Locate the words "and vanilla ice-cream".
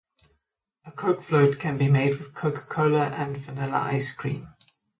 3.09-4.47